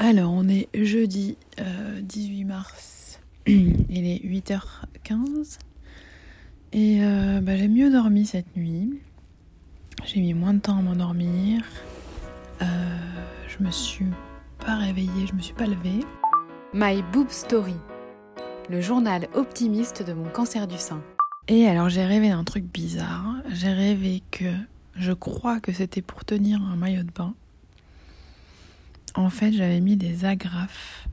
Alors, 0.00 0.32
on 0.32 0.48
est 0.48 0.68
jeudi 0.74 1.36
18 2.02 2.42
euh, 2.42 2.46
mars, 2.46 3.20
il 3.46 4.06
est 4.06 4.24
8h15 4.24 5.58
et 6.72 6.98
euh, 7.02 7.40
bah, 7.40 7.56
j'ai 7.56 7.66
mieux 7.66 7.90
dormi 7.90 8.24
cette 8.24 8.56
nuit. 8.56 9.00
J'ai 10.04 10.20
mis 10.20 10.34
moins 10.34 10.54
de 10.54 10.60
temps 10.60 10.78
à 10.78 10.82
m'endormir. 10.82 11.64
Euh, 12.62 12.64
je 13.48 13.64
me 13.64 13.72
suis 13.72 14.06
pas 14.64 14.76
réveillée, 14.76 15.26
je 15.26 15.34
me 15.34 15.40
suis 15.40 15.54
pas 15.54 15.66
levée. 15.66 16.04
My 16.72 17.02
Boob 17.12 17.30
Story, 17.30 17.74
le 18.70 18.80
journal 18.80 19.26
optimiste 19.34 20.04
de 20.06 20.12
mon 20.12 20.28
cancer 20.28 20.68
du 20.68 20.78
sein. 20.78 21.02
Et 21.48 21.66
alors 21.66 21.88
j'ai 21.88 22.04
rêvé 22.04 22.28
d'un 22.28 22.44
truc 22.44 22.64
bizarre. 22.64 23.42
J'ai 23.50 23.72
rêvé 23.72 24.22
que 24.30 24.52
je 24.94 25.12
crois 25.12 25.58
que 25.58 25.72
c'était 25.72 26.02
pour 26.02 26.24
tenir 26.24 26.62
un 26.62 26.76
maillot 26.76 27.02
de 27.02 27.10
bain. 27.10 27.34
En 29.18 29.30
fait, 29.30 29.50
j'avais 29.50 29.80
mis 29.80 29.96
des 29.96 30.24
agrafes. 30.24 31.08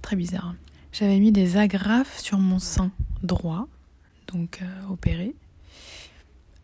Très 0.00 0.14
bizarre. 0.14 0.54
J'avais 0.92 1.18
mis 1.18 1.32
des 1.32 1.56
agrafes 1.56 2.20
sur 2.20 2.38
mon 2.38 2.60
sein 2.60 2.92
droit, 3.24 3.66
donc 4.28 4.60
euh, 4.62 4.92
opéré, 4.92 5.34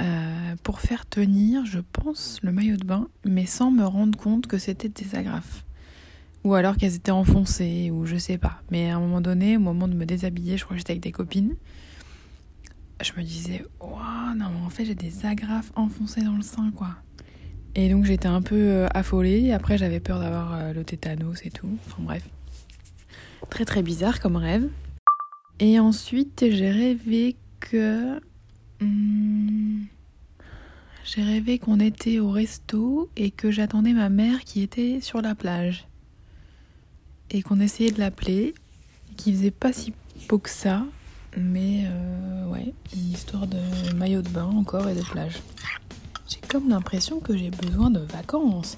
euh, 0.00 0.56
pour 0.62 0.80
faire 0.80 1.06
tenir, 1.06 1.64
je 1.64 1.78
pense, 1.78 2.40
le 2.42 2.52
maillot 2.52 2.76
de 2.76 2.84
bain, 2.84 3.08
mais 3.24 3.46
sans 3.46 3.70
me 3.70 3.86
rendre 3.86 4.18
compte 4.18 4.48
que 4.48 4.58
c'était 4.58 4.90
des 4.90 5.14
agrafes. 5.14 5.64
Ou 6.44 6.52
alors 6.52 6.76
qu'elles 6.76 6.96
étaient 6.96 7.10
enfoncées, 7.10 7.90
ou 7.90 8.04
je 8.04 8.16
sais 8.16 8.36
pas. 8.36 8.60
Mais 8.70 8.90
à 8.90 8.98
un 8.98 9.00
moment 9.00 9.22
donné, 9.22 9.56
au 9.56 9.60
moment 9.60 9.88
de 9.88 9.94
me 9.94 10.04
déshabiller, 10.04 10.58
je 10.58 10.64
crois 10.64 10.74
que 10.74 10.80
j'étais 10.80 10.92
avec 10.92 11.02
des 11.02 11.12
copines 11.12 11.56
je 13.02 13.12
me 13.16 13.22
disais, 13.22 13.64
waouh, 13.80 14.34
non, 14.36 14.64
en 14.64 14.70
fait, 14.70 14.84
j'ai 14.84 14.94
des 14.94 15.24
agrafes 15.24 15.72
enfoncées 15.74 16.22
dans 16.22 16.36
le 16.36 16.42
sein, 16.42 16.70
quoi. 16.70 16.96
Et 17.74 17.88
donc, 17.88 18.04
j'étais 18.04 18.26
un 18.26 18.42
peu 18.42 18.56
euh, 18.56 18.86
affolée. 18.92 19.52
Après, 19.52 19.78
j'avais 19.78 20.00
peur 20.00 20.18
d'avoir 20.20 20.54
euh, 20.54 20.72
le 20.72 20.84
tétanos 20.84 21.44
et 21.44 21.50
tout. 21.50 21.78
Enfin, 21.86 22.02
bref. 22.02 22.28
Très, 23.48 23.64
très 23.64 23.82
bizarre 23.82 24.20
comme 24.20 24.36
rêve. 24.36 24.68
Et 25.60 25.78
ensuite, 25.78 26.44
j'ai 26.50 26.70
rêvé 26.70 27.36
que. 27.60 28.20
Hmm, 28.80 29.84
j'ai 31.04 31.22
rêvé 31.22 31.58
qu'on 31.58 31.80
était 31.80 32.18
au 32.18 32.30
resto 32.30 33.10
et 33.16 33.30
que 33.30 33.50
j'attendais 33.50 33.92
ma 33.92 34.08
mère 34.08 34.44
qui 34.44 34.62
était 34.62 35.00
sur 35.00 35.20
la 35.20 35.34
plage. 35.34 35.86
Et 37.30 37.42
qu'on 37.42 37.60
essayait 37.60 37.92
de 37.92 37.98
l'appeler. 37.98 38.54
Qui 39.16 39.32
faisait 39.32 39.50
pas 39.50 39.72
si 39.72 39.92
beau 40.28 40.38
que 40.38 40.50
ça. 40.50 40.84
Mais 41.36 41.84
euh, 41.86 42.46
ouais, 42.46 42.72
une 42.94 43.12
histoire 43.12 43.46
de 43.46 43.58
maillot 43.94 44.22
de 44.22 44.28
bain 44.30 44.46
encore 44.46 44.88
et 44.88 44.94
de 44.94 45.02
plage. 45.02 45.40
Comme 46.50 46.68
l'impression 46.68 47.20
que 47.20 47.36
j'ai 47.36 47.50
besoin 47.50 47.90
de 47.90 48.00
vacances. 48.00 48.76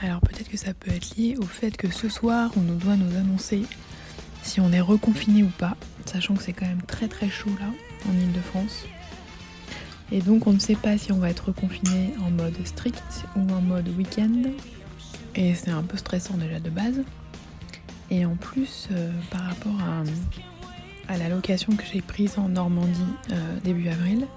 Alors 0.00 0.20
peut-être 0.20 0.48
que 0.48 0.56
ça 0.56 0.74
peut 0.74 0.92
être 0.92 1.16
lié 1.16 1.36
au 1.36 1.44
fait 1.44 1.76
que 1.76 1.90
ce 1.90 2.08
soir, 2.08 2.52
on 2.56 2.60
doit 2.60 2.94
nous 2.94 3.16
annoncer 3.16 3.62
si 4.42 4.60
on 4.60 4.70
est 4.70 4.80
reconfiné 4.80 5.42
ou 5.42 5.48
pas, 5.58 5.76
sachant 6.06 6.34
que 6.34 6.42
c'est 6.42 6.52
quand 6.52 6.66
même 6.66 6.82
très 6.82 7.08
très 7.08 7.28
chaud 7.28 7.50
là, 7.58 7.66
en 8.08 8.12
Ile-de-France. 8.12 8.84
Et 10.12 10.20
donc 10.20 10.46
on 10.46 10.52
ne 10.52 10.60
sait 10.60 10.76
pas 10.76 10.96
si 10.98 11.10
on 11.10 11.18
va 11.18 11.30
être 11.30 11.48
reconfiné 11.48 12.14
en 12.24 12.30
mode 12.30 12.56
strict 12.64 13.24
ou 13.34 13.40
en 13.52 13.60
mode 13.60 13.88
week-end. 13.98 14.42
Et 15.34 15.54
c'est 15.54 15.70
un 15.70 15.82
peu 15.82 15.96
stressant 15.96 16.34
déjà 16.36 16.60
de 16.60 16.70
base. 16.70 17.02
Et 18.10 18.24
en 18.24 18.36
plus, 18.36 18.88
euh, 18.92 19.10
par 19.30 19.42
rapport 19.42 19.80
à 19.80 20.04
à 21.12 21.18
la 21.18 21.28
location 21.28 21.74
que 21.74 21.82
j'ai 21.92 22.02
prise 22.02 22.38
en 22.38 22.48
Normandie 22.48 23.00
euh, 23.32 23.58
début 23.64 23.88
avril, 23.88 24.28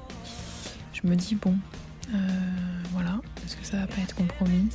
je 0.92 1.08
me 1.08 1.16
dis 1.16 1.36
bon, 1.36 1.56
euh, 2.14 2.18
est-ce 3.54 3.62
que 3.62 3.68
ça 3.68 3.78
va 3.78 3.88
pas 3.88 4.02
être 4.02 4.16
compromis 4.16 4.70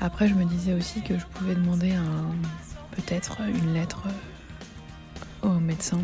Après, 0.00 0.28
je 0.28 0.34
me 0.34 0.44
disais 0.44 0.72
aussi 0.72 1.02
que 1.02 1.18
je 1.18 1.26
pouvais 1.26 1.54
demander 1.54 1.92
un, 1.92 2.30
peut-être 2.92 3.40
une 3.40 3.74
lettre 3.74 4.04
euh, 5.42 5.48
au 5.48 5.60
médecin. 5.60 6.02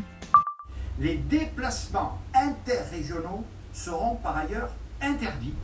Les 0.99 1.17
déplacements 1.17 2.19
interrégionaux 2.35 3.45
seront 3.73 4.17
par 4.17 4.37
ailleurs 4.37 4.71
interdits, 5.01 5.55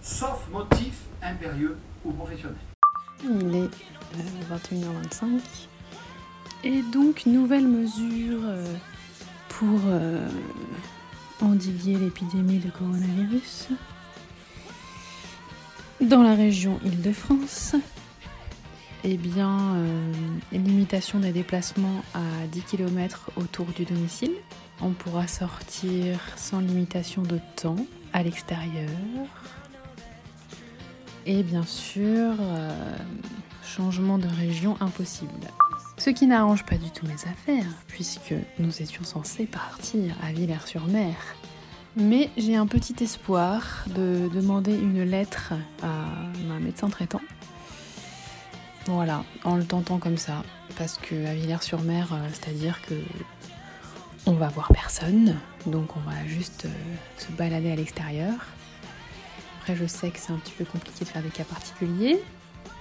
sauf 0.00 0.48
motif 0.50 0.94
impérieux 1.22 1.76
ou 2.04 2.12
professionnel. 2.12 2.56
Il 3.24 3.54
est 3.54 3.70
21h25. 4.50 5.40
Et 6.64 6.82
donc, 6.92 7.26
nouvelle 7.26 7.66
mesure 7.66 8.40
pour 9.50 9.80
euh, 9.86 10.28
endiguer 11.42 11.96
l'épidémie 11.96 12.58
de 12.58 12.70
coronavirus 12.70 13.68
dans 16.00 16.22
la 16.22 16.34
région 16.34 16.78
Île-de-France. 16.84 17.74
Eh 19.04 19.16
bien, 19.16 19.76
euh, 19.76 20.12
limitation 20.52 21.20
des 21.20 21.32
déplacements 21.32 22.02
à 22.14 22.46
10 22.50 22.62
km 22.62 23.30
autour 23.36 23.66
du 23.66 23.84
domicile. 23.84 24.32
On 24.80 24.90
pourra 24.90 25.26
sortir 25.26 26.18
sans 26.36 26.60
limitation 26.60 27.22
de 27.22 27.38
temps 27.54 27.76
à 28.12 28.22
l'extérieur. 28.22 28.90
Et 31.24 31.42
bien 31.42 31.62
sûr, 31.62 32.34
euh, 32.40 32.96
changement 33.64 34.18
de 34.18 34.28
région 34.28 34.76
impossible. 34.80 35.48
Ce 35.98 36.10
qui 36.10 36.26
n'arrange 36.26 36.64
pas 36.64 36.76
du 36.76 36.90
tout 36.90 37.06
mes 37.06 37.14
affaires, 37.14 37.72
puisque 37.88 38.34
nous 38.58 38.82
étions 38.82 39.04
censés 39.04 39.46
partir 39.46 40.14
à 40.22 40.32
Villers-sur-Mer. 40.32 41.14
Mais 41.98 42.28
j'ai 42.36 42.56
un 42.56 42.66
petit 42.66 43.02
espoir 43.02 43.84
de 43.86 44.28
demander 44.28 44.74
une 44.74 45.02
lettre 45.02 45.54
à 45.82 46.04
ma 46.46 46.58
médecin 46.58 46.88
traitant. 46.90 47.22
Voilà, 48.84 49.24
en 49.44 49.56
le 49.56 49.64
tentant 49.64 49.98
comme 49.98 50.18
ça, 50.18 50.42
parce 50.76 50.98
que 50.98 51.26
à 51.26 51.34
Villers-sur-Mer, 51.34 52.12
euh, 52.12 52.28
c'est-à-dire 52.34 52.82
que 52.82 52.94
on 54.26 54.32
va 54.32 54.48
voir 54.48 54.68
personne, 54.74 55.36
donc 55.64 55.96
on 55.96 56.00
va 56.00 56.26
juste 56.26 56.66
euh, 56.66 56.94
se 57.16 57.32
balader 57.32 57.72
à 57.72 57.76
l'extérieur. 57.76 58.34
Après, 59.60 59.74
je 59.74 59.86
sais 59.86 60.10
que 60.10 60.18
c'est 60.18 60.32
un 60.32 60.36
petit 60.36 60.52
peu 60.52 60.66
compliqué 60.66 61.02
de 61.04 61.08
faire 61.08 61.22
des 61.22 61.30
cas 61.30 61.44
particuliers, 61.44 62.20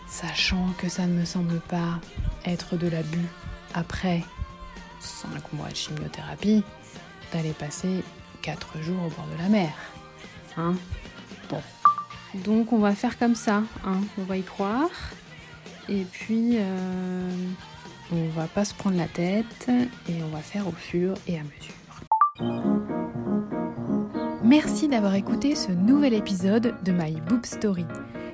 sachant 0.10 0.74
que 0.78 0.90
ça 0.90 1.08
ne 1.08 1.14
me 1.14 1.26
semble 1.26 1.62
pas 1.62 2.02
être 2.46 2.76
de 2.76 2.88
l'abus 2.90 3.30
après 3.74 4.26
5 5.00 5.54
mois 5.54 5.70
de 5.70 5.76
chimiothérapie, 5.76 6.64
d'aller 7.32 7.54
passer 7.54 8.04
4 8.46 8.82
jours 8.82 8.98
au 8.98 9.10
bord 9.10 9.28
de 9.36 9.42
la 9.42 9.50
mer. 9.50 9.74
Hein? 10.56 10.76
Bon. 11.50 11.62
Donc 12.46 12.74
on 12.74 12.78
va 12.78 12.94
faire 12.94 13.18
comme 13.18 13.34
ça, 13.34 13.64
hein 13.86 14.02
on 14.20 14.24
va 14.24 14.38
y 14.38 14.44
croire. 14.44 14.92
Et 15.90 16.04
puis 16.04 16.58
euh, 16.58 17.30
on 18.12 18.28
va 18.30 18.46
pas 18.46 18.64
se 18.64 18.76
prendre 18.76 18.98
la 18.98 19.08
tête 19.08 19.70
et 20.08 20.24
on 20.24 20.28
va 20.28 20.40
faire 20.40 20.68
au 20.68 20.72
fur 20.72 21.16
et 21.28 21.40
à 21.40 21.42
mesure. 21.42 21.74
Merci 24.44 24.88
d'avoir 24.88 25.16
écouté 25.16 25.56
ce 25.56 25.72
nouvel 25.72 26.14
épisode 26.14 26.76
de 26.84 26.92
My 26.92 27.20
Boob 27.22 27.46
Story. 27.46 27.86